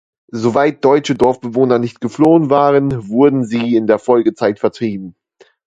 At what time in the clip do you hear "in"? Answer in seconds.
3.75-3.85